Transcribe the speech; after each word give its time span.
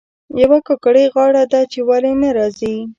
یوه 0.41 0.59
کاکړۍ 0.67 1.05
غاړه 1.13 1.43
ده 1.51 1.61
چې 1.71 1.79
ولې 1.89 2.13
نه 2.21 2.29
راځي. 2.37 2.75